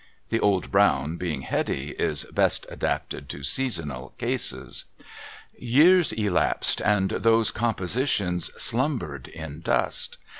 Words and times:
(The 0.29 0.39
Old 0.39 0.71
Brown, 0.71 1.17
being 1.17 1.41
heady, 1.41 1.91
is 1.91 2.23
best 2.33 2.65
adapted 2.69 3.29
to 3.29 3.43
seasoned 3.43 3.93
cases.) 4.17 4.85
* 5.27 5.55
Years 5.55 6.11
elapsed, 6.13 6.81
and 6.81 7.11
those 7.11 7.51
compositions 7.51 8.49
slumbered 8.59 9.27
in 9.27 9.59
dust. 9.59 10.17